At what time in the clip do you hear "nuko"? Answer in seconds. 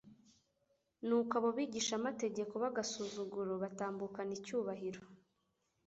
1.07-1.31